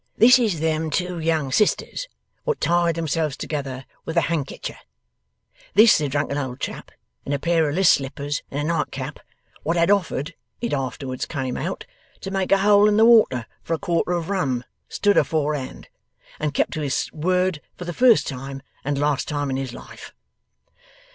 [0.17, 2.07] This is them two young sisters
[2.43, 4.79] what tied themselves together with a handkecher.
[5.75, 6.89] This the drunken old chap,
[7.23, 9.19] in a pair of list slippers and a nightcap,
[9.63, 11.85] wot had offered it afterwards come out
[12.21, 15.87] to make a hole in the water for a quartern of rum stood aforehand,
[16.39, 18.63] and kept to his word for the first and
[18.97, 20.13] last time in his life.